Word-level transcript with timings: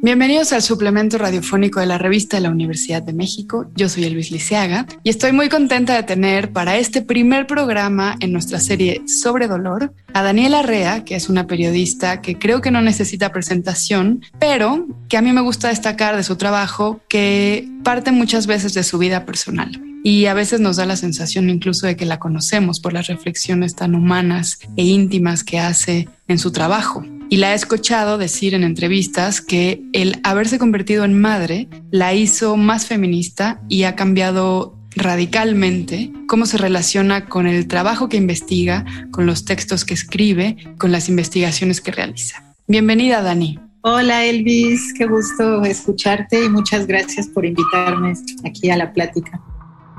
Bienvenidos 0.00 0.52
al 0.52 0.62
suplemento 0.62 1.18
radiofónico 1.18 1.80
de 1.80 1.86
la 1.86 1.98
revista 1.98 2.36
de 2.36 2.42
la 2.42 2.50
Universidad 2.50 3.02
de 3.02 3.12
México. 3.12 3.68
Yo 3.74 3.88
soy 3.88 4.04
Elvis 4.04 4.30
Liceaga 4.30 4.86
y 5.02 5.10
estoy 5.10 5.32
muy 5.32 5.48
contenta 5.48 5.96
de 5.96 6.04
tener 6.04 6.52
para 6.52 6.76
este 6.76 7.02
primer 7.02 7.48
programa 7.48 8.16
en 8.20 8.32
nuestra 8.32 8.60
serie 8.60 9.02
sobre 9.08 9.48
dolor 9.48 9.92
a 10.14 10.22
Daniela 10.22 10.62
Rea, 10.62 11.04
que 11.04 11.16
es 11.16 11.28
una 11.28 11.48
periodista 11.48 12.22
que 12.22 12.38
creo 12.38 12.60
que 12.60 12.70
no 12.70 12.80
necesita 12.80 13.32
presentación, 13.32 14.22
pero 14.38 14.86
que 15.08 15.16
a 15.16 15.22
mí 15.22 15.32
me 15.32 15.40
gusta 15.40 15.66
destacar 15.66 16.14
de 16.14 16.22
su 16.22 16.36
trabajo 16.36 17.00
que 17.08 17.68
parte 17.82 18.12
muchas 18.12 18.46
veces 18.46 18.74
de 18.74 18.84
su 18.84 18.98
vida 18.98 19.26
personal 19.26 19.82
y 20.04 20.26
a 20.26 20.34
veces 20.34 20.60
nos 20.60 20.76
da 20.76 20.86
la 20.86 20.94
sensación 20.94 21.50
incluso 21.50 21.88
de 21.88 21.96
que 21.96 22.06
la 22.06 22.20
conocemos 22.20 22.78
por 22.78 22.92
las 22.92 23.08
reflexiones 23.08 23.74
tan 23.74 23.96
humanas 23.96 24.60
e 24.76 24.84
íntimas 24.84 25.42
que 25.42 25.58
hace 25.58 26.08
en 26.28 26.38
su 26.38 26.52
trabajo 26.52 27.04
y 27.30 27.36
la 27.36 27.52
he 27.52 27.54
escuchado 27.54 28.18
decir 28.18 28.54
en 28.54 28.64
entrevistas 28.64 29.40
que 29.40 29.82
el 29.92 30.20
haberse 30.24 30.58
convertido 30.58 31.04
en 31.04 31.20
madre 31.20 31.68
la 31.90 32.14
hizo 32.14 32.56
más 32.56 32.86
feminista 32.86 33.60
y 33.68 33.82
ha 33.84 33.94
cambiado 33.94 34.74
radicalmente 34.96 36.10
cómo 36.26 36.46
se 36.46 36.56
relaciona 36.56 37.26
con 37.26 37.46
el 37.46 37.68
trabajo 37.68 38.08
que 38.08 38.16
investiga, 38.16 38.84
con 39.10 39.26
los 39.26 39.44
textos 39.44 39.84
que 39.84 39.94
escribe, 39.94 40.56
con 40.78 40.90
las 40.90 41.08
investigaciones 41.08 41.80
que 41.80 41.92
realiza. 41.92 42.42
Bienvenida, 42.66 43.22
Dani. 43.22 43.58
Hola 43.82 44.24
Elvis, 44.24 44.92
qué 44.94 45.06
gusto 45.06 45.62
escucharte 45.64 46.44
y 46.44 46.48
muchas 46.48 46.86
gracias 46.86 47.28
por 47.28 47.46
invitarme 47.46 48.14
aquí 48.44 48.70
a 48.70 48.76
la 48.76 48.92
plática. 48.92 49.40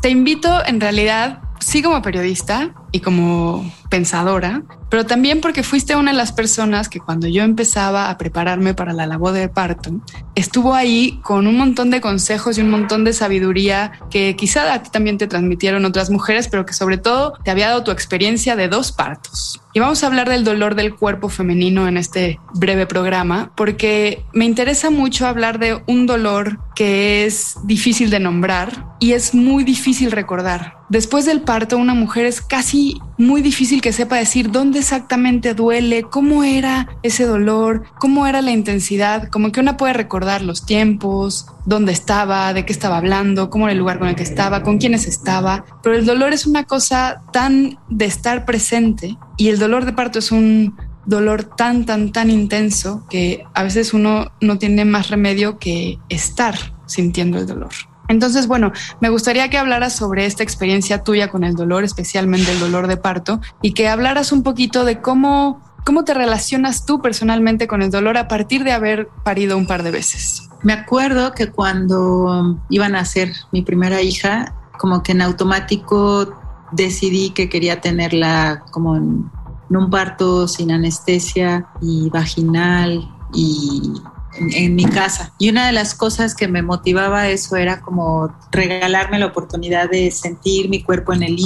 Te 0.01 0.09
invito 0.09 0.65
en 0.65 0.81
realidad, 0.81 1.41
sí 1.59 1.81
como 1.81 2.01
periodista 2.01 2.73
y 2.91 2.99
como 2.99 3.71
pensadora, 3.89 4.63
pero 4.89 5.05
también 5.05 5.41
porque 5.41 5.63
fuiste 5.63 5.95
una 5.95 6.11
de 6.11 6.17
las 6.17 6.31
personas 6.31 6.89
que 6.89 6.99
cuando 6.99 7.27
yo 7.27 7.43
empezaba 7.43 8.09
a 8.09 8.17
prepararme 8.17 8.73
para 8.73 8.93
la 8.93 9.05
labor 9.05 9.33
de 9.33 9.49
parto, 9.49 9.91
estuvo 10.35 10.73
ahí 10.73 11.19
con 11.23 11.47
un 11.47 11.57
montón 11.57 11.89
de 11.89 12.01
consejos 12.01 12.57
y 12.57 12.61
un 12.61 12.69
montón 12.69 13.03
de 13.03 13.13
sabiduría 13.13 13.91
que 14.09 14.35
quizá 14.35 14.73
a 14.73 14.83
ti 14.83 14.89
también 14.91 15.17
te 15.17 15.27
transmitieron 15.27 15.85
otras 15.85 16.09
mujeres, 16.09 16.47
pero 16.47 16.65
que 16.65 16.73
sobre 16.73 16.97
todo 16.97 17.33
te 17.43 17.51
había 17.51 17.67
dado 17.67 17.83
tu 17.83 17.91
experiencia 17.91 18.55
de 18.55 18.67
dos 18.67 18.91
partos. 18.91 19.61
Y 19.73 19.79
vamos 19.79 20.03
a 20.03 20.07
hablar 20.07 20.27
del 20.29 20.43
dolor 20.43 20.73
del 20.73 20.95
cuerpo 20.95 21.29
femenino 21.29 21.87
en 21.87 21.97
este 21.97 22.39
breve 22.55 22.87
programa, 22.87 23.51
porque 23.55 24.25
me 24.33 24.45
interesa 24.45 24.89
mucho 24.89 25.27
hablar 25.27 25.59
de 25.59 25.81
un 25.85 26.07
dolor 26.07 26.59
que 26.75 27.25
es 27.25 27.55
difícil 27.65 28.09
de 28.09 28.19
nombrar 28.19 28.95
y 28.99 29.11
es 29.11 29.35
muy 29.35 29.63
difícil 29.63 30.11
recordar. 30.11 30.77
Después 30.89 31.25
del 31.25 31.41
parto, 31.41 31.77
una 31.77 31.93
mujer 31.93 32.25
es 32.25 32.41
casi 32.41 32.78
muy 33.17 33.41
difícil 33.41 33.81
que 33.81 33.91
sepa 33.91 34.17
decir 34.17 34.51
dónde 34.51 34.79
exactamente 34.79 35.53
duele, 35.53 36.03
cómo 36.03 36.43
era 36.43 36.87
ese 37.03 37.25
dolor, 37.25 37.83
cómo 37.99 38.27
era 38.27 38.41
la 38.41 38.51
intensidad, 38.51 39.29
como 39.29 39.51
que 39.51 39.59
una 39.59 39.77
puede 39.77 39.93
recordar 39.93 40.41
los 40.41 40.65
tiempos, 40.65 41.47
dónde 41.65 41.91
estaba, 41.91 42.53
de 42.53 42.65
qué 42.65 42.73
estaba 42.73 42.97
hablando, 42.97 43.49
cómo 43.49 43.65
era 43.65 43.73
el 43.73 43.79
lugar 43.79 43.99
con 43.99 44.07
el 44.07 44.15
que 44.15 44.23
estaba, 44.23 44.63
con 44.63 44.77
quiénes 44.77 45.07
estaba, 45.07 45.65
pero 45.83 45.95
el 45.95 46.05
dolor 46.05 46.33
es 46.33 46.45
una 46.45 46.63
cosa 46.63 47.21
tan 47.33 47.77
de 47.89 48.05
estar 48.05 48.45
presente 48.45 49.17
y 49.37 49.49
el 49.49 49.59
dolor 49.59 49.85
de 49.85 49.93
parto 49.93 50.19
es 50.19 50.31
un 50.31 50.75
dolor 51.05 51.43
tan, 51.43 51.85
tan, 51.85 52.11
tan 52.11 52.29
intenso 52.29 53.05
que 53.09 53.43
a 53.53 53.63
veces 53.63 53.93
uno 53.93 54.31
no 54.41 54.57
tiene 54.57 54.85
más 54.85 55.09
remedio 55.09 55.57
que 55.57 55.97
estar 56.09 56.55
sintiendo 56.85 57.39
el 57.39 57.47
dolor. 57.47 57.71
Entonces, 58.09 58.47
bueno, 58.47 58.73
me 58.99 59.09
gustaría 59.09 59.49
que 59.49 59.57
hablaras 59.57 59.95
sobre 59.95 60.25
esta 60.25 60.43
experiencia 60.43 61.03
tuya 61.03 61.29
con 61.29 61.43
el 61.43 61.53
dolor, 61.53 61.83
especialmente 61.83 62.51
el 62.51 62.59
dolor 62.59 62.87
de 62.87 62.97
parto, 62.97 63.39
y 63.61 63.73
que 63.73 63.87
hablaras 63.87 64.31
un 64.31 64.41
poquito 64.43 64.83
de 64.83 64.99
cómo, 64.99 65.61
cómo 65.85 66.03
te 66.03 66.15
relacionas 66.15 66.85
tú 66.85 67.01
personalmente 67.01 67.67
con 67.67 67.83
el 67.83 67.91
dolor 67.91 68.17
a 68.17 68.27
partir 68.27 68.63
de 68.63 68.71
haber 68.71 69.07
parido 69.23 69.57
un 69.57 69.67
par 69.67 69.83
de 69.83 69.91
veces. 69.91 70.49
Me 70.63 70.73
acuerdo 70.73 71.33
que 71.33 71.51
cuando 71.51 72.59
iban 72.69 72.95
a 72.95 73.05
ser 73.05 73.31
mi 73.51 73.61
primera 73.61 74.01
hija, 74.01 74.55
como 74.79 75.03
que 75.03 75.11
en 75.11 75.21
automático 75.21 76.35
decidí 76.71 77.29
que 77.29 77.47
quería 77.47 77.79
tenerla 77.79 78.65
como 78.71 78.95
en 78.95 79.29
un 79.69 79.89
parto 79.91 80.47
sin 80.47 80.71
anestesia 80.71 81.67
y 81.79 82.09
vaginal 82.09 83.07
y 83.33 83.93
en, 84.37 84.75
mi 84.75 84.85
casa. 84.85 85.33
Y 85.39 85.49
una 85.49 85.67
de 85.67 85.73
las 85.73 85.95
cosas 85.95 86.35
que 86.35 86.47
me 86.47 86.61
motivaba 86.61 87.27
eso 87.27 87.55
era 87.55 87.81
como 87.81 88.33
regalarme 88.51 89.19
la 89.19 89.27
oportunidad 89.27 89.89
de 89.89 90.11
sentir 90.11 90.69
mi 90.69 90.83
cuerpo 90.83 91.13
en, 91.13 91.23
el, 91.23 91.37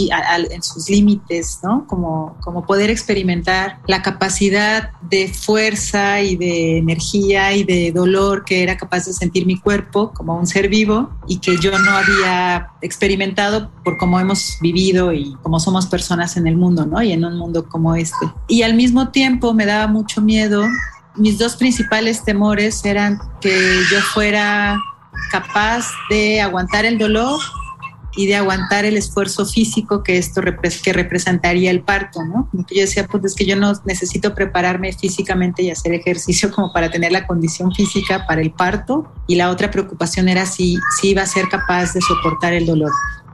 en 0.51 0.63
sus 0.63 0.89
límites, 0.89 1.59
¿no? 1.63 1.85
Como, 1.87 2.37
como 2.41 2.65
poder 2.65 2.89
experimentar 2.89 3.79
la 3.87 4.01
capacidad 4.01 4.91
de 5.01 5.27
fuerza 5.27 6.21
y 6.21 6.35
de 6.35 6.77
energía 6.77 7.53
y 7.53 7.63
de 7.63 7.91
dolor 7.91 8.43
que 8.45 8.63
era 8.63 8.77
capaz 8.77 9.05
de 9.05 9.13
sentir 9.13 9.45
mi 9.45 9.57
cuerpo 9.59 10.11
como 10.13 10.37
un 10.37 10.47
ser 10.47 10.69
vivo 10.69 11.09
y 11.27 11.39
que 11.39 11.57
yo 11.57 11.77
no 11.77 11.91
había 11.91 12.71
experimentado 12.81 13.71
por 13.83 13.97
cómo 13.97 14.19
hemos 14.19 14.57
vivido 14.61 15.13
y 15.13 15.35
cómo 15.41 15.59
somos 15.59 15.87
personas 15.87 16.37
en 16.37 16.47
el 16.47 16.57
mundo, 16.57 16.85
¿no? 16.85 17.01
Y 17.01 17.11
en 17.11 17.25
un 17.25 17.37
mundo 17.37 17.67
como 17.67 17.95
este. 17.95 18.25
Y 18.47 18.63
al 18.63 18.73
mismo 18.73 19.09
tiempo 19.09 19.53
me 19.53 19.65
daba 19.65 19.87
mucho 19.87 20.21
miedo 20.21 20.63
mis 21.15 21.37
dos 21.37 21.55
principales 21.55 22.23
temores 22.23 22.83
eran 22.85 23.19
que 23.41 23.55
yo 23.91 23.99
fuera 24.13 24.79
capaz 25.31 25.87
de 26.09 26.41
aguantar 26.41 26.85
el 26.85 26.97
dolor 26.97 27.39
y 28.15 28.27
de 28.27 28.35
aguantar 28.35 28.85
el 28.85 28.95
esfuerzo 28.95 29.45
físico 29.45 30.03
que 30.03 30.17
esto 30.17 30.41
que 30.83 30.93
representaría 30.93 31.71
el 31.71 31.81
parto, 31.81 32.23
¿no? 32.23 32.47
yo 32.53 32.81
decía, 32.81 33.07
pues 33.07 33.25
es 33.25 33.35
que 33.35 33.45
yo 33.45 33.55
no 33.55 33.73
necesito 33.85 34.35
prepararme 34.35 34.93
físicamente 34.93 35.63
y 35.63 35.71
hacer 35.71 35.93
ejercicio 35.93 36.51
como 36.51 36.71
para 36.71 36.91
tener 36.91 37.11
la 37.11 37.25
condición 37.25 37.73
física 37.73 38.25
para 38.27 38.41
el 38.41 38.51
parto. 38.51 39.11
Y 39.27 39.35
la 39.35 39.49
otra 39.49 39.71
preocupación 39.71 40.29
era 40.29 40.45
si, 40.45 40.77
si 40.99 41.09
iba 41.09 41.23
a 41.23 41.27
ser 41.27 41.47
capaz 41.49 41.93
de 41.93 42.01
soportar 42.01 42.53
el 42.53 42.65
dolor. 42.65 42.91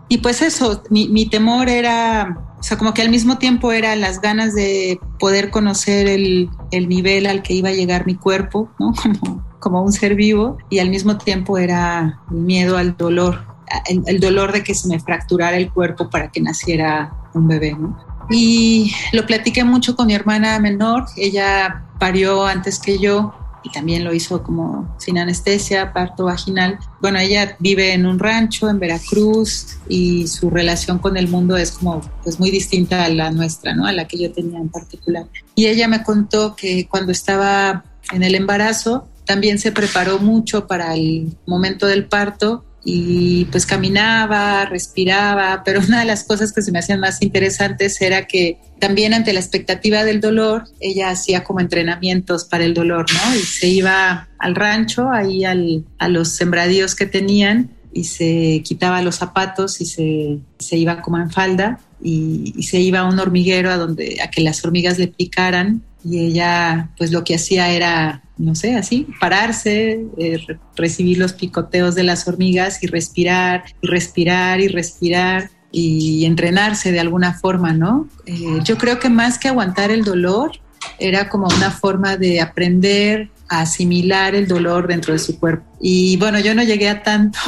Y 0.10 0.18
pues 0.18 0.42
eso, 0.42 0.82
mi, 0.90 1.08
mi, 1.08 1.28
temor 1.28 1.70
era, 1.70 2.36
o 2.60 2.64
sea, 2.64 2.78
como 2.78 2.96
que 2.96 3.04
al 3.04 3.10
mismo 3.10 3.38
tiempo 3.38 3.72
era 3.72 3.96
las 3.96 4.20
ganas 4.22 4.56
de 4.56 5.00
poder 5.20 5.52
conocer 5.52 6.08
el, 6.08 6.50
el 6.72 6.90
nivel 6.90 7.28
al 7.28 7.44
que 7.44 7.54
iba 7.54 7.70
a 7.70 7.74
llegar 7.74 8.08
mi 8.08 8.16
cuerpo, 8.16 8.70
¿no? 8.80 8.94
Como, 9.04 9.44
como 9.60 9.82
un 9.84 9.92
ser 9.92 10.16
vivo, 10.16 10.58
y 10.70 10.80
al 10.80 10.90
mismo 10.90 11.18
tiempo 11.18 11.58
era 11.58 12.22
el 12.32 12.38
miedo 12.38 12.78
al 12.78 12.96
dolor, 12.96 13.46
el, 13.90 14.04
el, 14.08 14.22
dolor 14.22 14.54
de 14.54 14.64
que 14.64 14.74
se 14.74 14.88
me 14.88 15.02
fracturara 15.02 15.58
el 15.58 15.70
cuerpo 15.70 16.10
para 16.10 16.32
que 16.32 16.40
naciera 16.40 17.14
un 17.34 17.46
bebé, 17.50 17.74
¿no? 17.74 17.98
Y 18.30 18.94
lo 19.12 19.26
platiqué 19.26 19.66
mucho 19.66 19.98
con 19.98 20.08
mi 20.08 20.14
hermana 20.14 20.60
menor, 20.60 21.08
ella 21.18 21.84
parió 22.00 22.46
antes 22.46 22.80
que 22.80 23.00
yo, 23.00 23.34
y 23.64 23.70
también 23.70 24.04
lo 24.04 24.14
hizo 24.14 24.44
como 24.44 24.96
sin 24.98 25.18
anestesia, 25.18 25.94
parto 25.94 26.26
vaginal. 26.26 26.80
Bueno, 27.02 27.20
ella 27.20 27.56
vive 27.60 27.94
en 27.94 28.06
un 28.06 28.20
rancho 28.20 28.70
en 28.70 28.80
Veracruz 28.80 29.78
y 29.88 30.28
su 30.28 30.50
relación 30.50 31.00
con 31.00 31.18
el 31.18 31.28
mundo 31.28 31.58
es 31.58 31.72
como 31.72 32.02
pues 32.24 32.40
muy 32.40 32.52
distinta 32.52 33.06
a 33.06 33.10
la 33.10 33.32
nuestra, 33.32 33.74
¿no? 33.76 33.86
A 33.86 33.92
la 33.92 34.08
que 34.08 34.18
yo 34.18 34.32
tenía 34.32 34.60
en 34.60 34.70
particular. 34.70 35.26
Y 35.56 35.68
ella 35.68 35.88
me 35.88 36.04
contó 36.04 36.56
que 36.56 36.88
cuando 36.88 37.12
estaba 37.12 37.84
en 38.12 38.24
el 38.24 38.36
embarazo 38.36 39.08
también 39.26 39.60
se 39.60 39.72
preparó 39.72 40.20
mucho 40.20 40.66
para 40.66 40.96
el 40.96 41.38
momento 41.46 41.86
del 41.86 42.08
parto 42.08 42.66
y 42.92 43.46
pues 43.46 43.68
caminaba, 43.68 44.66
respiraba, 44.66 45.62
pero 45.64 45.80
una 45.80 46.00
de 46.00 46.06
las 46.06 46.24
cosas 46.24 46.52
que 46.52 46.64
se 46.64 46.72
me 46.72 46.80
hacían 46.80 47.00
más 47.00 47.22
interesantes 47.22 48.02
era 48.02 48.26
que 48.26 48.58
también 48.80 49.14
ante 49.14 49.32
la 49.32 49.40
expectativa 49.40 50.04
del 50.04 50.22
dolor, 50.22 50.64
ella 50.80 51.12
hacía 51.12 51.44
como 51.44 51.60
entrenamientos 51.60 52.46
para 52.46 52.64
el 52.64 52.74
dolor, 52.74 53.06
¿no? 53.14 53.36
Y 53.36 53.40
se 53.40 53.68
iba 53.68 54.28
al 54.40 54.56
rancho, 54.56 55.12
ahí 55.12 55.46
al, 55.46 55.86
a 56.00 56.10
los 56.10 56.30
sembradíos 56.30 56.96
que 56.96 57.06
tenían 57.06 57.70
y 57.94 58.06
se 58.06 58.64
quitaba 58.66 59.04
los 59.04 59.18
zapatos 59.18 59.82
y 59.82 59.86
se, 59.86 60.40
se 60.58 60.78
iba 60.78 61.04
como 61.04 61.20
en 61.20 61.30
falda 61.30 61.80
y, 62.02 62.54
y, 62.56 62.64
se 62.64 62.80
iba 62.80 63.00
a 63.00 63.06
un 63.06 63.20
hormiguero 63.20 63.70
a 63.70 63.78
donde 63.78 64.18
a 64.24 64.32
que 64.32 64.42
las 64.42 64.66
hormigas 64.66 64.98
le 64.98 65.10
picaran 65.10 65.84
y 66.04 66.26
ella 66.26 66.90
pues 66.98 67.12
lo 67.12 67.24
que 67.24 67.36
hacía 67.36 67.70
era 67.72 68.24
no 68.40 68.56
sé, 68.56 68.76
así, 68.76 69.08
pararse, 69.20 70.06
eh, 70.18 70.40
recibir 70.76 71.18
los 71.18 71.34
picoteos 71.34 71.94
de 71.94 72.04
las 72.04 72.28
hormigas 72.28 72.82
y 72.82 72.88
respirar, 72.88 73.66
y 73.82 73.88
respirar, 73.88 74.62
y 74.62 74.70
respirar, 74.70 75.50
y 75.72 76.26
entrenarse 76.26 76.92
de 76.92 77.00
alguna 77.00 77.34
forma, 77.34 77.74
¿no? 77.74 78.08
Eh, 78.26 78.60
yo 78.64 78.78
creo 78.78 78.98
que 78.98 79.10
más 79.10 79.38
que 79.38 79.50
aguantar 79.50 79.92
el 79.92 80.04
dolor, 80.04 80.54
era 80.98 81.30
como 81.30 81.48
una 81.48 81.72
forma 81.72 82.18
de 82.18 82.42
aprender 82.42 83.30
asimilar 83.50 84.36
el 84.36 84.48
dolor 84.48 84.88
dentro 84.88 85.14
de 85.14 85.20
su 85.20 85.40
cuerpo. 85.40 85.66
Y 85.82 86.18
bueno, 86.18 86.40
yo 86.40 86.54
no 86.54 86.64
llegué 86.64 86.88
a 86.88 87.02
tanto, 87.04 87.40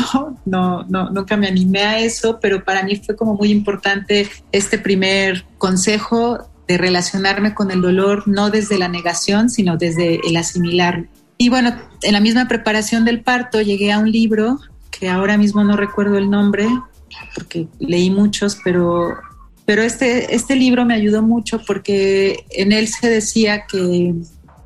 no, 0.45 0.83
no, 0.83 1.09
nunca 1.11 1.37
me 1.37 1.47
animé 1.47 1.83
a 1.83 1.99
eso, 1.99 2.39
pero 2.41 2.63
para 2.63 2.83
mí 2.83 2.95
fue 2.97 3.15
como 3.15 3.35
muy 3.35 3.51
importante 3.51 4.27
este 4.51 4.77
primer 4.79 5.45
consejo 5.57 6.50
de 6.71 6.77
relacionarme 6.77 7.53
con 7.53 7.69
el 7.69 7.81
dolor 7.81 8.27
no 8.27 8.49
desde 8.49 8.77
la 8.77 8.87
negación, 8.87 9.49
sino 9.49 9.75
desde 9.75 10.21
el 10.25 10.37
asimilar. 10.37 11.09
Y 11.37 11.49
bueno, 11.49 11.75
en 12.01 12.13
la 12.13 12.21
misma 12.21 12.47
preparación 12.47 13.03
del 13.03 13.21
parto 13.21 13.61
llegué 13.61 13.91
a 13.91 13.99
un 13.99 14.09
libro 14.09 14.57
que 14.89 15.09
ahora 15.09 15.37
mismo 15.37 15.63
no 15.65 15.75
recuerdo 15.75 16.17
el 16.17 16.29
nombre, 16.29 16.67
porque 17.35 17.67
leí 17.79 18.09
muchos, 18.09 18.57
pero, 18.63 19.17
pero 19.65 19.81
este, 19.81 20.33
este 20.33 20.55
libro 20.55 20.85
me 20.85 20.93
ayudó 20.93 21.21
mucho 21.21 21.61
porque 21.67 22.45
en 22.51 22.71
él 22.71 22.87
se 22.87 23.09
decía 23.09 23.65
que 23.69 24.13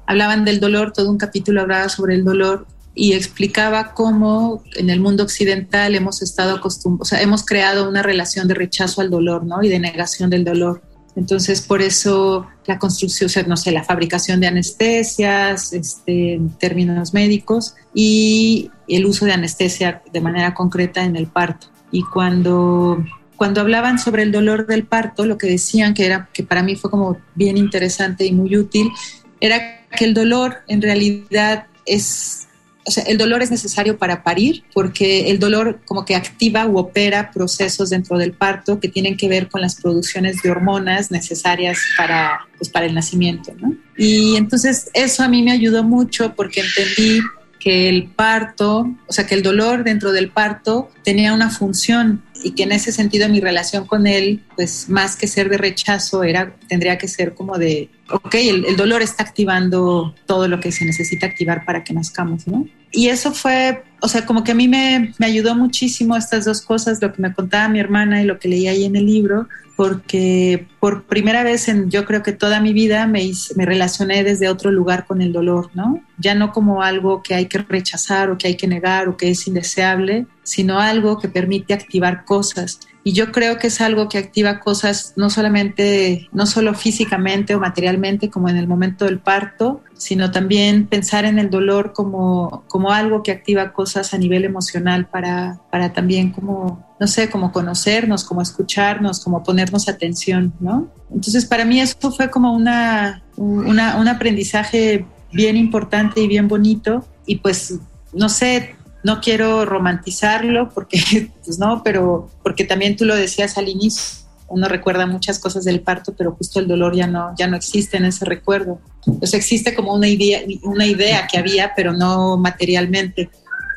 hablaban 0.05 0.45
del 0.45 0.59
dolor, 0.59 0.93
todo 0.93 1.09
un 1.09 1.17
capítulo 1.17 1.61
hablaba 1.61 1.89
sobre 1.89 2.13
el 2.13 2.23
dolor 2.23 2.67
y 2.93 3.13
explicaba 3.13 3.95
cómo 3.95 4.63
en 4.75 4.91
el 4.91 4.99
mundo 4.99 5.23
occidental 5.23 5.95
hemos 5.95 6.21
estado 6.21 6.57
acostumbrados, 6.57 7.07
o 7.07 7.09
sea, 7.09 7.21
hemos 7.23 7.43
creado 7.43 7.89
una 7.89 8.03
relación 8.03 8.47
de 8.47 8.53
rechazo 8.53 9.01
al 9.01 9.09
dolor, 9.09 9.43
¿no? 9.43 9.63
Y 9.63 9.69
de 9.69 9.79
negación 9.79 10.29
del 10.29 10.45
dolor. 10.45 10.83
Entonces, 11.15 11.61
por 11.61 11.81
eso 11.81 12.47
la 12.65 12.77
construcción, 12.77 13.29
no 13.47 13.55
sé, 13.55 13.71
la 13.71 13.83
fabricación 13.83 14.39
de 14.39 14.47
anestesias, 14.47 15.71
este, 15.71 16.33
en 16.33 16.49
términos 16.57 17.13
médicos, 17.13 17.75
y 17.93 18.69
el 18.87 19.05
uso 19.05 19.25
de 19.25 19.31
anestesia 19.31 20.01
de 20.11 20.21
manera 20.21 20.53
concreta 20.53 21.03
en 21.03 21.15
el 21.15 21.27
parto. 21.27 21.67
Y 21.91 22.03
cuando, 22.03 23.03
cuando 23.37 23.61
hablaban 23.61 23.97
sobre 23.97 24.23
el 24.23 24.31
dolor 24.31 24.67
del 24.67 24.85
parto, 24.85 25.25
lo 25.25 25.37
que 25.37 25.47
decían 25.47 25.93
que 25.93 26.05
era, 26.05 26.29
que 26.33 26.43
para 26.43 26.63
mí 26.63 26.75
fue 26.75 26.91
como 26.91 27.17
bien 27.35 27.57
interesante 27.57 28.25
y 28.25 28.33
muy 28.33 28.57
útil, 28.57 28.91
era 29.39 29.85
que 29.89 30.05
el 30.05 30.13
dolor 30.13 30.57
en 30.67 30.81
realidad 30.81 31.67
es 31.85 32.44
o 32.87 32.91
sea, 32.91 33.03
el 33.05 33.17
dolor 33.17 33.41
es 33.41 33.49
necesario 33.49 33.97
para 33.97 34.23
parir 34.23 34.63
porque 34.73 35.31
el 35.31 35.39
dolor 35.39 35.81
como 35.85 36.05
que 36.05 36.15
activa 36.15 36.67
u 36.67 36.77
opera 36.77 37.31
procesos 37.31 37.89
dentro 37.89 38.17
del 38.17 38.33
parto 38.33 38.79
que 38.79 38.89
tienen 38.89 39.17
que 39.17 39.27
ver 39.27 39.49
con 39.49 39.61
las 39.61 39.75
producciones 39.81 40.41
de 40.43 40.51
hormonas 40.51 41.09
necesarias 41.09 41.79
para, 41.97 42.41
pues, 42.57 42.69
para 42.69 42.85
el 42.85 42.93
nacimiento, 42.93 43.53
¿no? 43.59 43.75
Y 43.97 44.35
entonces 44.35 44.91
eso 44.93 45.23
a 45.23 45.27
mí 45.27 45.41
me 45.41 45.51
ayudó 45.51 45.83
mucho 45.83 46.35
porque 46.35 46.61
entendí 46.61 47.21
que 47.59 47.89
el 47.89 48.09
parto, 48.09 48.95
o 49.07 49.13
sea, 49.13 49.25
que 49.25 49.33
el 49.33 49.41
dolor 49.41 49.83
dentro 49.83 50.11
del 50.11 50.29
parto 50.29 50.91
tenía 51.03 51.33
una 51.33 51.49
función 51.49 52.21
y 52.43 52.51
que 52.51 52.61
en 52.61 52.71
ese 52.71 52.91
sentido 52.91 53.27
mi 53.27 53.39
relación 53.39 53.87
con 53.87 54.05
él, 54.05 54.43
pues 54.55 54.87
más 54.87 55.15
que 55.15 55.25
ser 55.25 55.49
de 55.49 55.57
rechazo, 55.57 56.23
era, 56.23 56.55
tendría 56.67 56.99
que 56.99 57.07
ser 57.07 57.33
como 57.33 57.57
de, 57.57 57.89
ok, 58.11 58.35
el, 58.35 58.75
dolor 58.75 59.01
está 59.01 59.23
activando 59.23 60.13
todo 60.25 60.47
lo 60.47 60.59
que 60.59 60.71
se 60.71 60.85
necesita 60.85 61.25
activar 61.25 61.65
para 61.65 61.83
que 61.83 61.93
nazcamos, 61.93 62.47
¿no? 62.47 62.67
Y 62.91 63.09
eso 63.09 63.33
fue, 63.33 63.83
o 64.01 64.07
sea, 64.07 64.25
como 64.25 64.43
que 64.43 64.53
a 64.53 64.55
mí 64.55 64.67
me, 64.67 65.13
me 65.17 65.25
ayudó 65.25 65.53
muchísimo 65.55 66.15
estas 66.15 66.45
dos 66.45 66.61
cosas, 66.61 67.01
lo 67.01 67.11
que 67.11 67.21
me 67.21 67.33
contaba 67.33 67.67
mi 67.67 67.79
hermana 67.79 68.21
y 68.21 68.25
lo 68.25 68.39
que 68.39 68.47
leía 68.47 68.71
ahí 68.71 68.85
en 68.85 68.95
el 68.95 69.05
libro, 69.05 69.49
porque 69.75 70.67
por 70.79 71.03
primera 71.03 71.43
vez 71.43 71.67
en 71.67 71.89
yo 71.89 72.05
creo 72.05 72.23
que 72.23 72.31
toda 72.31 72.61
mi 72.61 72.71
vida 72.71 73.07
me, 73.07 73.29
me 73.55 73.65
relacioné 73.65 74.23
desde 74.23 74.47
otro 74.47 74.71
lugar 74.71 75.05
con 75.05 75.21
el 75.21 75.33
dolor, 75.33 75.69
¿no? 75.73 76.01
Ya 76.17 76.35
no 76.35 76.51
como 76.51 76.81
algo 76.81 77.21
que 77.21 77.35
hay 77.35 77.47
que 77.47 77.57
rechazar 77.57 78.29
o 78.29 78.37
que 78.37 78.47
hay 78.47 78.55
que 78.55 78.67
negar 78.67 79.09
o 79.09 79.17
que 79.17 79.29
es 79.31 79.45
indeseable, 79.47 80.27
sino 80.43 80.79
algo 80.79 81.19
que 81.19 81.27
permite 81.27 81.73
activar 81.73 82.23
cosas. 82.23 82.79
Y 83.07 83.13
yo 83.13 83.31
creo 83.31 83.59
que 83.59 83.67
es 83.67 83.81
algo 83.81 84.09
que 84.09 84.17
activa 84.17 84.59
cosas 84.59 85.13
no 85.15 85.29
solamente, 85.29 86.27
no 86.31 86.47
solo 86.47 86.73
físicamente 86.73 87.53
o 87.53 87.59
materialmente 87.59 88.31
como 88.31 88.49
en 88.49 88.57
el 88.57 88.67
momento 88.67 89.05
del 89.05 89.19
parto, 89.19 89.83
sino 89.95 90.31
también 90.31 90.87
pensar 90.87 91.23
en 91.25 91.37
el 91.37 91.51
dolor 91.51 91.93
como, 91.93 92.63
como 92.67 92.91
algo 92.91 93.21
que 93.21 93.31
activa 93.31 93.73
cosas 93.73 94.15
a 94.15 94.17
nivel 94.17 94.43
emocional 94.43 95.05
para, 95.05 95.61
para 95.69 95.93
también 95.93 96.31
como, 96.31 96.83
no 96.99 97.05
sé, 97.05 97.29
como 97.29 97.51
conocernos, 97.51 98.23
como 98.23 98.41
escucharnos, 98.41 99.23
como 99.23 99.43
ponernos 99.43 99.87
atención, 99.87 100.55
¿no? 100.59 100.91
Entonces 101.13 101.45
para 101.45 101.63
mí 101.63 101.79
eso 101.79 102.11
fue 102.11 102.31
como 102.31 102.53
una, 102.53 103.21
un 103.37 104.07
aprendizaje 104.07 105.05
bien 105.31 105.57
importante 105.57 106.21
y 106.21 106.27
bien 106.27 106.47
bonito 106.47 107.05
y 107.27 107.35
pues, 107.35 107.75
no 108.13 108.29
sé, 108.29 108.75
no 109.05 109.21
quiero 109.21 109.65
romantizarlo 109.65 110.69
porque, 110.69 111.29
pues 111.45 111.59
no, 111.59 111.83
pero 111.83 112.27
porque 112.41 112.65
también 112.65 112.97
tú 112.97 113.05
lo 113.05 113.15
decías 113.15 113.55
al 113.59 113.69
inicio, 113.69 114.25
uno 114.47 114.67
recuerda 114.67 115.05
muchas 115.05 115.37
cosas 115.37 115.63
del 115.63 115.81
parto, 115.81 116.15
pero 116.17 116.31
justo 116.31 116.59
el 116.59 116.67
dolor 116.67 116.95
ya 116.95 117.05
no, 117.05 117.33
ya 117.37 117.45
no 117.45 117.55
existe 117.55 117.97
en 117.97 118.05
ese 118.05 118.25
recuerdo. 118.25 118.79
Pues 119.19 119.35
existe 119.35 119.75
como 119.75 119.93
una 119.93 120.07
idea, 120.07 120.41
una 120.63 120.87
idea 120.87 121.27
que 121.27 121.37
había, 121.37 121.73
pero 121.75 121.93
no 121.93 122.37
materialmente. 122.37 123.29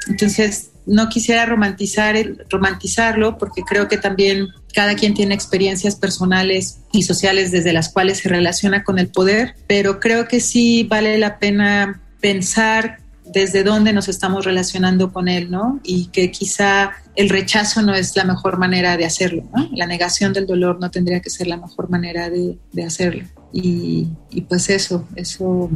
Entonces, 0.09 0.71
no 0.87 1.11
quisiera 1.11 1.45
romantizar, 1.45 2.17
romantizarlo 2.49 3.37
porque 3.37 3.63
creo 3.63 3.87
que 3.89 3.99
también 3.99 4.49
cada 4.73 4.95
quien 4.95 5.13
tiene 5.13 5.35
experiencias 5.35 5.97
personales 5.97 6.79
y 6.93 7.03
sociales 7.03 7.51
desde 7.51 7.75
las 7.75 7.91
cuales 7.91 8.19
se 8.19 8.31
relaciona 8.31 8.83
con 8.83 8.99
el 8.99 9.09
poder, 9.09 9.57
pero 9.67 10.01
creo 10.01 10.27
que 10.27 10.41
sí 10.41 10.85
vale 10.85 11.19
la 11.19 11.39
pena 11.39 12.01
pensar 12.21 13.01
desde 13.33 13.65
dónde 13.65 13.93
nos 13.93 14.09
estamos 14.09 14.45
relacionando 14.45 15.13
con 15.13 15.29
él, 15.29 15.51
¿no? 15.51 15.81
Y 15.83 16.07
que 16.07 16.31
quizá 16.31 16.93
el 17.15 17.29
rechazo 17.29 17.83
no 17.83 17.95
es 17.95 18.17
la 18.17 18.25
mejor 18.25 18.59
manera 18.59 18.97
de 18.97 19.05
hacerlo, 19.05 19.45
¿no? 19.55 19.69
La 19.73 19.87
negación 19.87 20.33
del 20.33 20.47
dolor 20.47 20.79
no 20.81 20.91
tendría 20.91 21.21
que 21.21 21.31
ser 21.31 21.47
la 21.47 21.57
mejor 21.57 21.91
manera 21.91 22.31
de, 22.31 22.59
hacerlo. 22.85 23.25
Y, 23.53 24.09
y, 24.31 24.43
pues 24.43 24.71
eso, 24.71 25.07
eso... 25.17 25.71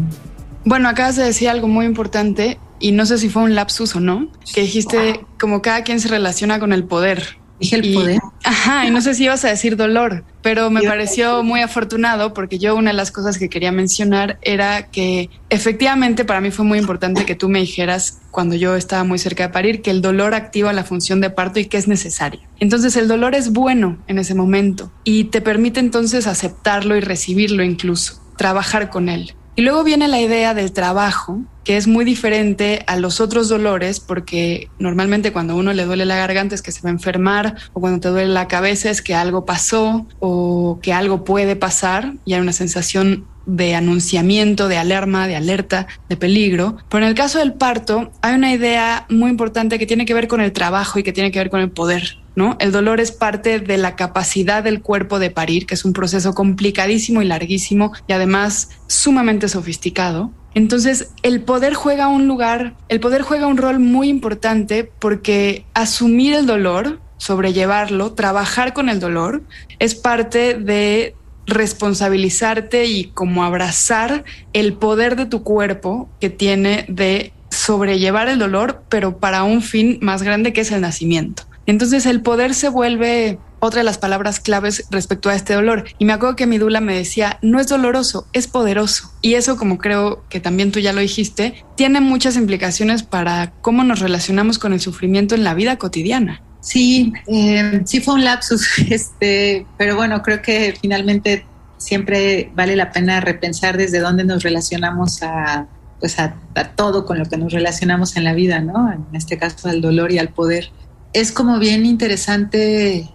Bueno, 0.64 0.88
acabas 0.88 1.16
de 1.16 1.24
decir 1.24 1.48
algo 1.48 1.66
muy 1.66 1.86
importante 1.86 2.58
y 2.78 2.92
no 2.92 3.06
sé 3.06 3.18
si 3.18 3.28
fue 3.28 3.42
un 3.42 3.54
lapsus 3.54 3.96
o 3.96 4.00
no, 4.00 4.28
que 4.54 4.62
dijiste 4.62 5.20
como 5.40 5.62
cada 5.62 5.82
quien 5.82 6.00
se 6.00 6.08
relaciona 6.08 6.60
con 6.60 6.72
el 6.72 6.84
poder, 6.84 7.38
Dije 7.62 7.76
el 7.76 7.94
poder. 7.94 8.18
Ajá, 8.44 8.86
y 8.86 8.90
no 8.90 9.00
sé 9.00 9.14
si 9.14 9.24
ibas 9.24 9.44
a 9.44 9.48
decir 9.48 9.76
dolor, 9.76 10.24
pero 10.42 10.70
me 10.70 10.82
pareció 10.82 11.42
muy 11.42 11.60
afortunado 11.60 12.34
porque 12.34 12.58
yo 12.58 12.74
una 12.74 12.90
de 12.90 12.96
las 12.96 13.10
cosas 13.10 13.38
que 13.38 13.48
quería 13.48 13.72
mencionar 13.72 14.38
era 14.42 14.88
que 14.90 15.30
efectivamente 15.48 16.24
para 16.24 16.40
mí 16.40 16.50
fue 16.50 16.64
muy 16.64 16.78
importante 16.78 17.24
que 17.24 17.34
tú 17.34 17.48
me 17.48 17.60
dijeras 17.60 18.20
cuando 18.30 18.54
yo 18.56 18.74
estaba 18.76 19.04
muy 19.04 19.18
cerca 19.18 19.44
de 19.44 19.52
parir 19.52 19.82
que 19.82 19.90
el 19.90 20.02
dolor 20.02 20.34
activa 20.34 20.72
la 20.72 20.84
función 20.84 21.20
de 21.20 21.30
parto 21.30 21.60
y 21.60 21.66
que 21.66 21.76
es 21.76 21.86
necesario. 21.86 22.40
Entonces 22.58 22.96
el 22.96 23.08
dolor 23.08 23.34
es 23.34 23.52
bueno 23.52 23.98
en 24.06 24.18
ese 24.18 24.34
momento 24.34 24.90
y 25.04 25.24
te 25.24 25.40
permite 25.40 25.80
entonces 25.80 26.26
aceptarlo 26.26 26.96
y 26.96 27.00
recibirlo 27.00 27.62
incluso, 27.62 28.20
trabajar 28.36 28.90
con 28.90 29.08
él. 29.08 29.34
Y 29.54 29.62
luego 29.62 29.84
viene 29.84 30.08
la 30.08 30.20
idea 30.20 30.54
del 30.54 30.72
trabajo, 30.72 31.40
que 31.62 31.76
es 31.76 31.86
muy 31.86 32.04
diferente 32.04 32.82
a 32.86 32.96
los 32.96 33.20
otros 33.20 33.48
dolores, 33.48 34.00
porque 34.00 34.70
normalmente 34.78 35.32
cuando 35.32 35.52
a 35.52 35.56
uno 35.56 35.74
le 35.74 35.84
duele 35.84 36.06
la 36.06 36.16
garganta 36.16 36.54
es 36.54 36.62
que 36.62 36.72
se 36.72 36.80
va 36.80 36.88
a 36.88 36.92
enfermar, 36.92 37.56
o 37.74 37.80
cuando 37.80 38.00
te 38.00 38.08
duele 38.08 38.32
la 38.32 38.48
cabeza 38.48 38.88
es 38.90 39.02
que 39.02 39.14
algo 39.14 39.44
pasó 39.44 40.06
o 40.20 40.78
que 40.82 40.94
algo 40.94 41.24
puede 41.24 41.54
pasar 41.54 42.14
y 42.24 42.32
hay 42.32 42.40
una 42.40 42.52
sensación 42.52 43.26
de 43.44 43.74
anunciamiento, 43.74 44.68
de 44.68 44.78
alarma, 44.78 45.26
de 45.26 45.36
alerta, 45.36 45.86
de 46.08 46.16
peligro. 46.16 46.78
Pero 46.88 47.04
en 47.04 47.10
el 47.10 47.14
caso 47.14 47.38
del 47.38 47.52
parto 47.52 48.10
hay 48.22 48.34
una 48.34 48.52
idea 48.52 49.06
muy 49.10 49.30
importante 49.30 49.78
que 49.78 49.86
tiene 49.86 50.06
que 50.06 50.14
ver 50.14 50.28
con 50.28 50.40
el 50.40 50.52
trabajo 50.52 50.98
y 50.98 51.02
que 51.02 51.12
tiene 51.12 51.30
que 51.30 51.40
ver 51.40 51.50
con 51.50 51.60
el 51.60 51.70
poder. 51.70 52.21
¿No? 52.34 52.56
El 52.60 52.72
dolor 52.72 52.98
es 53.00 53.12
parte 53.12 53.60
de 53.60 53.76
la 53.76 53.94
capacidad 53.94 54.64
del 54.64 54.80
cuerpo 54.80 55.18
de 55.18 55.30
parir, 55.30 55.66
que 55.66 55.74
es 55.74 55.84
un 55.84 55.92
proceso 55.92 56.34
complicadísimo 56.34 57.20
y 57.20 57.26
larguísimo 57.26 57.92
y 58.06 58.12
además 58.14 58.70
sumamente 58.86 59.48
sofisticado. 59.48 60.30
Entonces, 60.54 61.10
el 61.22 61.42
poder 61.42 61.74
juega 61.74 62.08
un 62.08 62.26
lugar, 62.26 62.74
el 62.88 63.00
poder 63.00 63.22
juega 63.22 63.46
un 63.46 63.56
rol 63.56 63.78
muy 63.78 64.08
importante 64.08 64.90
porque 64.98 65.64
asumir 65.74 66.34
el 66.34 66.46
dolor, 66.46 67.00
sobrellevarlo, 67.16 68.12
trabajar 68.12 68.72
con 68.72 68.88
el 68.88 69.00
dolor, 69.00 69.42
es 69.78 69.94
parte 69.94 70.54
de 70.54 71.14
responsabilizarte 71.46 72.84
y 72.86 73.04
como 73.06 73.44
abrazar 73.44 74.24
el 74.52 74.74
poder 74.74 75.16
de 75.16 75.26
tu 75.26 75.42
cuerpo 75.42 76.08
que 76.20 76.30
tiene 76.30 76.84
de 76.88 77.32
sobrellevar 77.50 78.28
el 78.28 78.38
dolor, 78.38 78.82
pero 78.88 79.18
para 79.18 79.44
un 79.44 79.62
fin 79.62 79.98
más 80.00 80.22
grande 80.22 80.52
que 80.52 80.62
es 80.62 80.72
el 80.72 80.80
nacimiento. 80.80 81.44
Entonces 81.66 82.06
el 82.06 82.22
poder 82.22 82.54
se 82.54 82.68
vuelve 82.68 83.38
otra 83.60 83.80
de 83.80 83.84
las 83.84 83.98
palabras 83.98 84.40
claves 84.40 84.84
respecto 84.90 85.30
a 85.30 85.34
este 85.34 85.54
dolor. 85.54 85.84
Y 85.98 86.04
me 86.04 86.12
acuerdo 86.12 86.34
que 86.34 86.46
mi 86.46 86.58
dula 86.58 86.80
me 86.80 86.96
decía, 86.96 87.38
no 87.42 87.60
es 87.60 87.68
doloroso, 87.68 88.26
es 88.32 88.48
poderoso. 88.48 89.12
Y 89.20 89.34
eso, 89.34 89.56
como 89.56 89.78
creo 89.78 90.24
que 90.28 90.40
también 90.40 90.72
tú 90.72 90.80
ya 90.80 90.92
lo 90.92 91.00
dijiste, 91.00 91.64
tiene 91.76 92.00
muchas 92.00 92.36
implicaciones 92.36 93.04
para 93.04 93.52
cómo 93.60 93.84
nos 93.84 94.00
relacionamos 94.00 94.58
con 94.58 94.72
el 94.72 94.80
sufrimiento 94.80 95.36
en 95.36 95.44
la 95.44 95.54
vida 95.54 95.76
cotidiana. 95.76 96.42
Sí, 96.60 97.12
eh, 97.26 97.82
sí 97.84 98.00
fue 98.00 98.14
un 98.14 98.24
lapsus, 98.24 98.78
este, 98.90 99.66
pero 99.76 99.96
bueno, 99.96 100.22
creo 100.22 100.42
que 100.42 100.74
finalmente 100.80 101.44
siempre 101.76 102.50
vale 102.54 102.76
la 102.76 102.92
pena 102.92 103.20
repensar 103.20 103.76
desde 103.76 103.98
dónde 103.98 104.24
nos 104.24 104.42
relacionamos 104.42 105.22
a, 105.22 105.66
pues 105.98 106.18
a, 106.18 106.34
todo 106.76 107.04
con 107.04 107.18
lo 107.18 107.26
que 107.26 107.36
nos 107.36 107.52
relacionamos 107.52 108.16
en 108.16 108.24
la 108.24 108.34
vida, 108.34 108.60
¿no? 108.60 108.92
En 108.92 109.04
este 109.14 109.38
caso 109.38 109.68
al 109.68 109.80
dolor 109.80 110.12
y 110.12 110.18
al 110.18 110.28
poder. 110.28 110.70
Es 111.12 111.32
como 111.32 111.58
bien 111.58 111.84
interesante, 111.86 113.08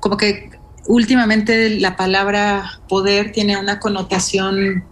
como 0.00 0.16
que 0.16 0.50
últimamente 0.86 1.80
la 1.80 1.96
palabra 1.96 2.80
poder 2.88 3.32
tiene 3.32 3.56
una 3.56 3.80
connotación 3.80 4.84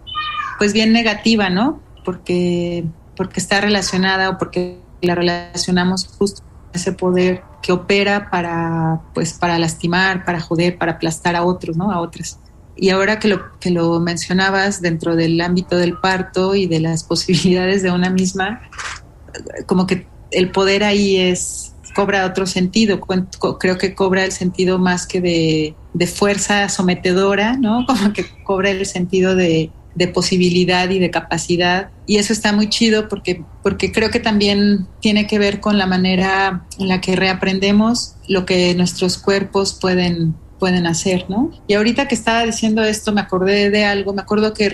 pues 0.57 0.73
bien 0.73 0.91
negativa, 0.91 1.49
¿no? 1.49 1.81
Porque 2.03 2.85
porque 3.19 3.41
está 3.41 3.59
relacionada 3.59 4.29
o 4.29 4.37
porque 4.37 4.79
la 5.01 5.13
relacionamos 5.13 6.07
justo 6.07 6.41
con 6.41 6.71
ese 6.73 6.93
poder 6.93 7.43
que 7.61 7.73
opera 7.73 8.29
para, 8.29 9.01
pues, 9.13 9.33
para 9.33 9.59
lastimar, 9.59 10.23
para 10.23 10.39
joder, 10.39 10.77
para 10.77 10.93
aplastar 10.93 11.35
a 11.35 11.43
otros, 11.43 11.75
¿no? 11.75 11.91
A 11.91 11.99
otras. 11.99 12.39
Y 12.77 12.91
ahora 12.91 13.19
que 13.19 13.27
lo, 13.27 13.59
que 13.59 13.71
lo 13.71 13.99
mencionabas 13.99 14.81
dentro 14.81 15.17
del 15.17 15.41
ámbito 15.41 15.75
del 15.75 15.97
parto 15.97 16.55
y 16.55 16.65
de 16.65 16.79
las 16.79 17.03
posibilidades 17.09 17.83
de 17.83 17.91
una 17.91 18.09
misma, 18.09 18.61
como 19.65 19.85
que 19.85 20.07
el 20.31 20.51
poder 20.51 20.85
ahí 20.85 21.17
es 21.17 21.73
cobra 21.93 22.25
otro 22.25 22.45
sentido, 22.45 22.99
creo 23.59 23.77
que 23.77 23.95
cobra 23.95 24.23
el 24.23 24.31
sentido 24.31 24.79
más 24.79 25.07
que 25.07 25.21
de, 25.21 25.75
de 25.93 26.07
fuerza 26.07 26.69
sometedora, 26.69 27.57
¿no? 27.57 27.85
Como 27.87 28.13
que 28.13 28.25
cobra 28.43 28.69
el 28.69 28.85
sentido 28.85 29.35
de, 29.35 29.71
de 29.95 30.07
posibilidad 30.07 30.89
y 30.89 30.99
de 30.99 31.11
capacidad. 31.11 31.89
Y 32.05 32.17
eso 32.17 32.33
está 32.33 32.53
muy 32.53 32.69
chido 32.69 33.09
porque, 33.09 33.43
porque 33.63 33.91
creo 33.91 34.09
que 34.09 34.19
también 34.19 34.87
tiene 35.01 35.27
que 35.27 35.39
ver 35.39 35.59
con 35.59 35.77
la 35.77 35.85
manera 35.85 36.65
en 36.77 36.87
la 36.87 37.01
que 37.01 37.15
reaprendemos 37.15 38.15
lo 38.27 38.45
que 38.45 38.73
nuestros 38.75 39.17
cuerpos 39.17 39.77
pueden 39.79 40.35
pueden 40.59 40.85
hacer, 40.85 41.25
¿no? 41.29 41.51
Y 41.67 41.73
ahorita 41.73 42.07
que 42.07 42.15
estaba 42.15 42.43
diciendo 42.45 42.83
esto, 42.83 43.11
me 43.11 43.21
acordé 43.21 43.69
de 43.69 43.85
algo, 43.85 44.13
me 44.13 44.21
acuerdo 44.21 44.53
que 44.53 44.69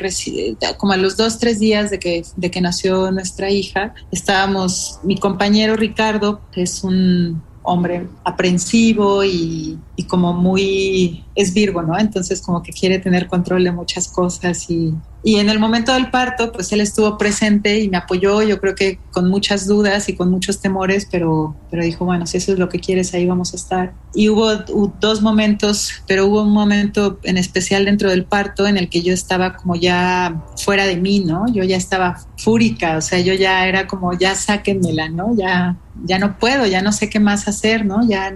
como 0.78 0.94
a 0.94 0.98
los 0.98 1.16
dos, 1.16 1.40
tres 1.40 1.60
días 1.60 1.90
de 1.92 2.00
que, 2.00 2.26
de 2.36 2.52
que 2.52 2.62
nació 2.62 3.12
nuestra 3.12 3.50
hija, 3.50 3.94
estábamos, 4.12 5.00
mi 5.04 5.18
compañero 5.18 5.76
Ricardo, 5.76 6.42
que 6.52 6.64
es 6.64 6.84
un 6.84 7.42
hombre 7.66 8.08
aprensivo 8.24 9.24
y, 9.24 9.80
y, 9.96 10.04
como 10.04 10.34
muy, 10.34 11.24
es 11.36 11.54
Virgo, 11.54 11.82
¿no? 11.82 11.98
Entonces 11.98 12.42
como 12.42 12.62
que 12.62 12.72
quiere 12.72 13.00
tener 13.00 13.28
control 13.28 13.64
de 13.64 13.72
muchas 13.72 14.08
cosas 14.08 14.70
y, 14.70 14.94
y 15.26 15.38
en 15.40 15.50
el 15.50 15.58
momento 15.58 15.92
del 15.92 16.12
parto, 16.12 16.52
pues 16.52 16.72
él 16.72 16.82
estuvo 16.82 17.18
presente 17.18 17.80
y 17.80 17.90
me 17.90 17.98
apoyó, 17.98 18.44
yo 18.44 18.62
creo 18.62 18.76
que 18.76 19.00
con 19.12 19.28
muchas 19.28 19.66
dudas 19.66 20.08
y 20.08 20.16
con 20.16 20.30
muchos 20.30 20.62
temores, 20.62 21.08
pero, 21.12 21.56
pero 21.72 21.84
dijo, 21.84 22.06
bueno, 22.06 22.28
si 22.28 22.38
eso 22.38 22.54
es 22.54 22.60
lo 22.60 22.70
que 22.70 22.80
quieres, 22.80 23.12
ahí 23.16 23.26
vamos 23.26 23.54
a 23.54 23.56
estar. 23.56 23.96
Y 24.14 24.30
hubo 24.30 24.54
dos 25.00 25.24
momentos, 25.24 25.94
pero 26.08 26.28
hubo 26.28 26.44
un 26.44 26.52
momento 26.52 27.20
en 27.24 27.38
especial 27.38 27.86
dentro 27.86 28.12
del 28.12 28.26
parto 28.26 28.68
en 28.68 28.78
el 28.78 28.88
que 28.88 29.02
yo 29.02 29.14
estaba 29.14 29.56
como 29.56 29.76
ya 29.76 30.44
fuera 30.58 30.86
de 30.86 30.98
mí, 30.98 31.22
¿no? 31.22 31.52
Yo 31.52 31.64
ya 31.64 31.76
estaba 31.76 32.22
fúrica, 32.38 32.98
o 32.98 33.02
sea, 33.02 33.20
yo 33.20 33.34
ya 33.34 33.68
era 33.68 33.88
como, 33.88 34.14
ya 34.14 34.36
sáquenmela, 34.36 35.10
¿no? 35.10 35.36
Ya, 35.36 35.76
ya 36.04 36.20
no 36.20 36.38
puedo, 36.38 36.68
ya 36.68 36.84
no 36.84 36.92
sé 36.92 37.10
qué 37.10 37.20
más 37.20 37.48
hacer, 37.48 37.84
¿no? 37.84 38.08
Ya, 38.08 38.32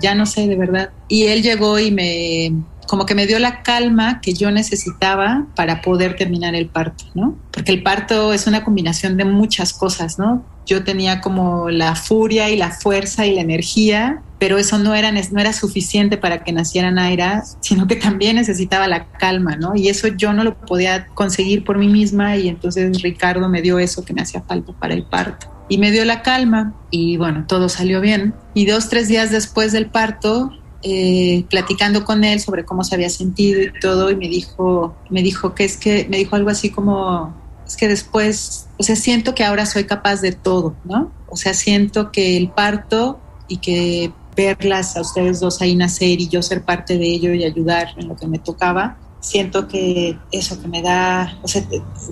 ya 0.00 0.14
no 0.14 0.24
sé 0.24 0.46
de 0.46 0.54
verdad. 0.54 0.90
Y 1.08 1.24
él 1.24 1.42
llegó 1.42 1.78
y 1.78 1.90
me 1.90 2.52
como 2.88 3.06
que 3.06 3.14
me 3.14 3.26
dio 3.26 3.38
la 3.38 3.62
calma 3.62 4.20
que 4.20 4.32
yo 4.32 4.50
necesitaba 4.50 5.46
para 5.54 5.82
poder 5.82 6.16
terminar 6.16 6.54
el 6.54 6.66
parto, 6.68 7.04
¿no? 7.14 7.36
Porque 7.52 7.70
el 7.70 7.82
parto 7.82 8.32
es 8.32 8.46
una 8.46 8.64
combinación 8.64 9.16
de 9.16 9.26
muchas 9.26 9.74
cosas, 9.74 10.18
¿no? 10.18 10.44
Yo 10.66 10.82
tenía 10.84 11.20
como 11.20 11.70
la 11.70 11.94
furia 11.94 12.50
y 12.50 12.56
la 12.56 12.70
fuerza 12.70 13.26
y 13.26 13.34
la 13.34 13.42
energía, 13.42 14.22
pero 14.38 14.58
eso 14.58 14.78
no 14.78 14.94
era, 14.94 15.12
no 15.12 15.40
era 15.40 15.52
suficiente 15.52 16.16
para 16.16 16.42
que 16.44 16.52
naciera 16.52 16.90
Naira, 16.90 17.44
sino 17.60 17.86
que 17.86 17.96
también 17.96 18.36
necesitaba 18.36 18.88
la 18.88 19.06
calma, 19.12 19.56
¿no? 19.56 19.76
Y 19.76 19.88
eso 19.88 20.08
yo 20.08 20.32
no 20.32 20.42
lo 20.42 20.58
podía 20.58 21.06
conseguir 21.08 21.64
por 21.64 21.76
mí 21.78 21.88
misma 21.88 22.36
y 22.36 22.48
entonces 22.48 23.02
Ricardo 23.02 23.48
me 23.48 23.60
dio 23.60 23.78
eso 23.78 24.04
que 24.04 24.14
me 24.14 24.22
hacía 24.22 24.42
falta 24.42 24.72
para 24.72 24.94
el 24.94 25.04
parto. 25.04 25.46
Y 25.68 25.76
me 25.76 25.90
dio 25.90 26.06
la 26.06 26.22
calma 26.22 26.74
y 26.90 27.18
bueno, 27.18 27.44
todo 27.46 27.68
salió 27.68 28.00
bien. 28.00 28.34
Y 28.54 28.64
dos, 28.64 28.88
tres 28.88 29.08
días 29.08 29.30
después 29.30 29.72
del 29.72 29.86
parto, 29.86 30.50
eh, 30.82 31.44
platicando 31.50 32.04
con 32.04 32.24
él 32.24 32.40
sobre 32.40 32.64
cómo 32.64 32.84
se 32.84 32.94
había 32.94 33.10
sentido 33.10 33.62
y 33.62 33.72
todo, 33.80 34.10
y 34.10 34.16
me 34.16 34.28
dijo, 34.28 34.94
me 35.10 35.22
dijo 35.22 35.54
que 35.54 35.64
es 35.64 35.76
que, 35.76 36.06
me 36.08 36.18
dijo 36.18 36.36
algo 36.36 36.50
así 36.50 36.70
como, 36.70 37.34
es 37.66 37.76
que 37.76 37.88
después, 37.88 38.68
o 38.78 38.82
sea, 38.82 38.96
siento 38.96 39.34
que 39.34 39.44
ahora 39.44 39.66
soy 39.66 39.84
capaz 39.84 40.20
de 40.20 40.32
todo, 40.32 40.74
¿no? 40.84 41.12
O 41.28 41.36
sea, 41.36 41.52
siento 41.54 42.12
que 42.12 42.36
el 42.36 42.50
parto 42.50 43.18
y 43.48 43.58
que 43.58 44.12
verlas 44.36 44.96
a 44.96 45.00
ustedes 45.00 45.40
dos 45.40 45.60
ahí 45.60 45.74
nacer 45.74 46.20
y 46.20 46.28
yo 46.28 46.42
ser 46.42 46.62
parte 46.62 46.96
de 46.96 47.06
ello 47.06 47.34
y 47.34 47.44
ayudar 47.44 47.88
en 47.96 48.08
lo 48.08 48.16
que 48.16 48.28
me 48.28 48.38
tocaba, 48.38 48.96
siento 49.20 49.68
que 49.68 50.18
eso 50.32 50.60
que 50.60 50.68
me 50.68 50.82
da, 50.82 51.38
o 51.42 51.48
sea, 51.48 51.62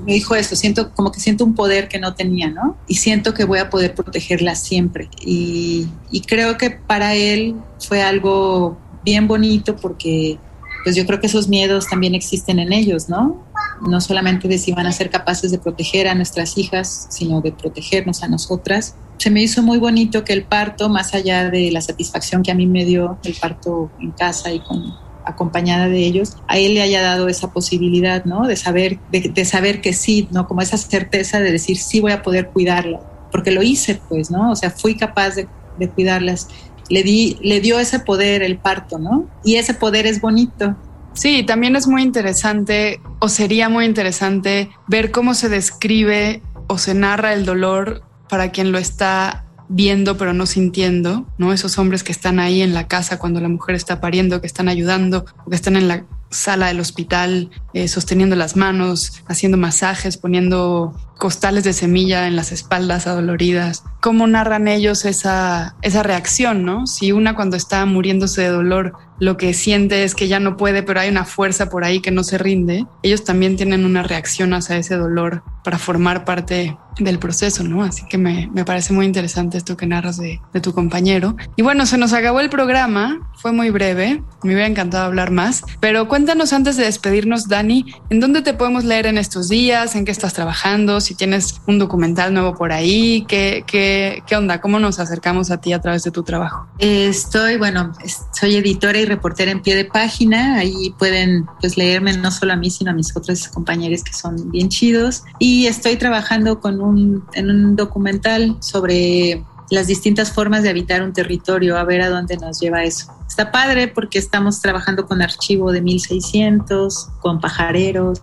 me 0.05 0.15
dijo 0.15 0.35
esto, 0.35 0.57
siento 0.57 0.93
como 0.93 1.13
que 1.13 1.21
siento 1.21 1.45
un 1.45 1.55
poder 1.55 1.89
que 1.89 1.99
no 1.99 2.15
tenía, 2.15 2.51
¿no? 2.51 2.77
Y 2.89 2.97
siento 2.97 3.35
que 3.35 3.45
voy 3.45 3.59
a 3.59 3.71
poder 3.71 3.95
protegerla 3.95 4.55
siempre. 4.55 5.09
Y, 5.21 5.89
y 6.11 6.23
creo 6.23 6.57
que 6.57 6.71
para 6.71 7.15
él 7.15 7.57
fue 7.79 8.03
algo 8.03 8.77
bien 9.05 9.29
bonito 9.29 9.77
porque 9.77 10.39
pues 10.87 10.95
yo 10.95 11.05
creo 11.05 11.21
que 11.21 11.27
esos 11.27 11.49
miedos 11.49 11.89
también 11.89 12.15
existen 12.15 12.61
en 12.61 12.73
ellos, 12.73 13.09
¿no? 13.09 13.45
No 13.81 14.01
solamente 14.01 14.47
de 14.47 14.57
si 14.57 14.73
van 14.73 14.87
a 14.87 14.93
ser 14.93 15.11
capaces 15.11 15.51
de 15.51 15.59
proteger 15.59 16.07
a 16.07 16.15
nuestras 16.15 16.57
hijas, 16.59 17.09
sino 17.11 17.41
de 17.41 17.51
protegernos 17.51 18.23
a 18.23 18.29
nosotras. 18.29 18.95
Se 19.19 19.31
me 19.31 19.43
hizo 19.43 19.63
muy 19.65 19.79
bonito 19.79 20.23
que 20.23 20.33
el 20.33 20.45
parto, 20.45 20.89
más 20.89 21.13
allá 21.13 21.51
de 21.51 21.73
la 21.73 21.81
satisfacción 21.81 22.45
que 22.45 22.53
a 22.53 22.55
mí 22.55 22.67
me 22.67 22.85
dio 22.85 23.19
el 23.25 23.35
parto 23.35 23.91
en 24.01 24.13
casa 24.13 24.53
y 24.53 24.61
con 24.61 24.95
acompañada 25.27 25.89
de 25.89 25.99
ellos, 25.99 26.37
a 26.49 26.59
él 26.59 26.75
le 26.75 26.83
haya 26.83 27.03
dado 27.03 27.29
esa 27.29 27.53
posibilidad, 27.53 28.25
¿no? 28.25 28.47
De 28.47 28.57
saber, 28.57 28.99
de, 29.11 29.45
saber 29.45 29.81
que 29.81 29.93
sí, 29.93 30.29
¿no? 30.31 30.47
Como 30.47 30.63
esa 30.63 30.79
certeza 30.79 31.41
de 31.41 31.53
decir, 31.53 31.77
sí 31.77 32.01
voy 32.01 32.13
a 32.13 32.23
poder 32.23 32.49
cuidarla, 32.49 33.01
porque 33.33 33.51
lo 33.51 33.63
hice, 33.63 34.01
pues, 34.09 34.31
¿no? 34.31 34.53
O 34.53 34.57
sea, 34.57 34.71
fui 34.71 34.97
capaz 34.97 35.35
de, 35.35 35.49
de 35.79 35.89
cuidarlas. 35.91 36.49
Le, 36.89 37.03
di, 37.03 37.37
le 37.43 37.61
dio 37.61 37.79
ese 37.79 37.99
poder 37.99 38.43
el 38.43 38.59
parto, 38.59 38.99
¿no? 38.99 39.29
Y 39.45 39.57
ese 39.57 39.75
poder 39.75 40.07
es 40.07 40.21
bonito. 40.21 40.77
Sí, 41.13 41.43
también 41.45 41.75
es 41.77 41.89
muy 41.89 42.03
interesante, 42.03 43.01
o 43.19 43.29
sería 43.29 43.69
muy 43.69 43.85
interesante, 43.85 44.71
ver 44.87 45.11
cómo 45.11 45.35
se 45.35 45.49
describe 45.49 46.43
o 46.69 46.79
se 46.79 46.95
narra 46.95 47.33
el 47.33 47.45
dolor 47.45 48.03
para 48.29 48.51
quien 48.51 48.71
lo 48.71 48.79
está 48.79 49.46
viendo 49.69 50.17
pero 50.17 50.33
no 50.33 50.47
sintiendo, 50.47 51.27
¿no? 51.39 51.53
Esos 51.53 51.79
hombres 51.79 52.03
que 52.03 52.13
están 52.13 52.39
ahí 52.39 52.63
en 52.63 52.75
la 52.75 52.89
casa 52.89 53.19
cuando 53.19 53.41
la 53.41 53.49
mujer 53.49 53.75
está 53.75 54.01
pariendo, 54.01 54.41
que 54.41 54.47
están 54.47 54.69
ayudando, 54.69 55.25
que 55.25 55.55
están 55.55 55.77
en 55.77 55.89
la 55.89 56.05
sala 56.31 56.67
del 56.67 56.81
hospital 56.81 57.51
eh, 57.73 57.89
sosteniendo 57.89 58.37
las 58.37 58.57
manos, 58.57 59.23
haciendo 59.27 59.57
masajes, 59.57 60.17
poniendo 60.17 60.95
costales 61.19 61.65
de 61.65 61.73
semilla 61.73 62.27
en 62.27 62.37
las 62.37 62.53
espaldas 62.53 63.07
adoloridas. 63.07 63.85
¿Cómo 64.03 64.27
narran 64.27 64.69
ellos 64.69 65.05
esa, 65.05 65.77
esa 65.83 66.03
reacción, 66.03 66.65
no? 66.65 66.87
Si 66.87 67.13
una 67.13 67.35
cuando 67.35 67.57
está 67.57 67.87
muriéndose 67.87 68.43
de 68.43 68.49
dolor 68.49 68.93
lo 69.19 69.39
que 69.39 69.55
siente 69.55 70.05
es 70.05 70.15
que 70.15 70.29
ya 70.29 70.41
no 70.41 70.57
puede, 70.57 70.83
pero 70.83 71.01
hay 71.01 71.09
una 71.09 71.25
fuerza 71.25 71.71
por 71.71 71.85
ahí 71.85 72.01
que 72.01 72.11
no 72.11 72.23
se 72.23 72.37
rinde, 72.37 72.85
ellos 73.03 73.25
también 73.25 73.57
tienen 73.57 73.85
una 73.87 74.03
reacción 74.03 74.53
hacia 74.53 74.77
ese 74.77 74.97
dolor 74.97 75.43
para 75.65 75.79
formar 75.79 76.25
parte 76.25 76.77
del 76.99 77.19
proceso, 77.19 77.63
¿no? 77.63 77.83
Así 77.83 78.05
que 78.09 78.19
me, 78.19 78.49
me 78.53 78.65
parece 78.65 78.93
muy 78.93 79.07
interesante 79.07 79.59
esto 79.59 79.77
que 79.77 79.87
narras 79.87 80.17
de, 80.17 80.41
de, 80.53 80.61
tu 80.61 80.73
compañero. 80.73 81.37
Y 81.57 81.63
bueno, 81.63 81.87
se 81.87 81.99
nos 81.99 82.13
acabó 82.13 82.41
el 82.41 82.51
programa, 82.51 83.31
fue 83.35 83.53
muy 83.53 83.71
breve, 83.71 84.23
me 84.43 84.53
hubiera 84.53 84.67
encantado 84.67 85.05
hablar 85.05 85.31
más, 85.31 85.63
pero 85.81 86.09
cuéntanos 86.09 86.53
antes 86.53 86.77
de 86.77 86.85
despedirnos, 86.85 87.49
Dani, 87.49 87.87
¿en 88.11 88.21
dónde 88.21 88.43
te 88.43 88.55
podemos 88.55 88.85
leer 88.85 89.07
en 89.07 89.19
estos 89.19 89.49
días? 89.49 89.95
¿En 89.95 90.05
qué 90.05 90.13
estás 90.13 90.35
trabajando? 90.35 91.01
Si 91.01 91.15
tienes 91.15 91.61
un 91.67 91.79
documental 91.79 92.33
nuevo 92.33 92.55
por 92.55 92.73
ahí, 92.73 93.25
¿qué, 93.29 93.65
qué, 93.67 94.23
qué 94.27 94.37
onda? 94.37 94.61
¿Cómo 94.61 94.79
nos 94.79 94.99
acercamos 94.99 95.51
a 95.51 95.61
ti 95.61 95.73
a 95.73 95.81
través 95.81 96.03
de 96.03 96.11
tu 96.11 96.23
trabajo? 96.23 96.67
Estoy, 96.79 97.57
bueno, 97.57 97.93
soy 98.33 98.57
editora 98.57 98.99
y 98.99 99.05
reportera 99.05 99.51
en 99.51 99.63
pie 99.63 99.77
de 99.77 99.85
página. 99.85 100.57
Ahí 100.57 100.95
pueden 100.99 101.47
pues 101.61 101.77
leerme 101.77 102.17
no 102.17 102.31
solo 102.31 102.53
a 102.53 102.57
mí, 102.57 102.71
sino 102.71 102.91
a 102.91 102.95
mis 102.95 103.15
otros 103.17 103.49
compañeros 103.49 104.03
que 104.03 104.13
son 104.13 104.51
bien 104.51 104.69
chidos. 104.69 105.25
Y 105.39 105.67
estoy 105.67 105.97
trabajando 105.97 106.61
con 106.61 106.81
un, 106.81 106.86
en 106.95 107.51
un 107.51 107.77
documental 107.77 108.57
sobre 108.61 109.45
las 109.71 109.87
distintas 109.87 110.33
formas 110.33 110.63
de 110.63 110.71
habitar 110.71 111.03
un 111.03 111.13
territorio, 111.13 111.77
a 111.77 111.85
ver 111.85 112.03
a 112.03 112.09
dónde 112.09 112.37
nos 112.37 112.61
lleva 112.61 112.85
eso. 112.85 113.13
Está 113.29 113.51
padre 113.51 113.89
porque 113.89 114.19
estamos 114.19 114.61
trabajando 114.61 115.07
con 115.07 115.23
archivo 115.23 115.73
de 115.73 115.83
1600, 115.83 117.09
con 117.21 117.41
pajareros. 117.41 118.23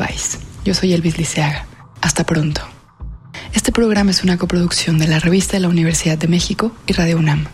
Yo 0.65 0.75
soy 0.75 0.93
Elvis 0.93 1.19
Liceaga. 1.19 1.67
Hasta 2.01 2.25
pronto. 2.25 2.63
Este 3.53 3.73
programa 3.73 4.13
es 4.13 4.23
una 4.23 4.39
coproducción 4.39 4.99
de 4.99 5.09
la 5.09 5.19
Revista 5.19 5.55
de 5.55 5.61
la 5.61 5.69
Universidad 5.69 6.17
de 6.19 6.29
México 6.29 6.73
y 6.87 6.93
Radio 6.93 7.19
UNAM. 7.19 7.47